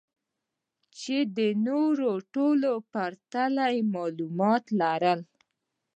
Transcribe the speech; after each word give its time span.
چې 0.99 1.17
د 1.37 1.39
نورو 1.67 2.09
ټولو 2.33 2.71
په 2.79 2.83
پرتله 2.91 3.65
يې 3.75 3.81
معلومات 3.95 4.63
لرل. 4.79 5.19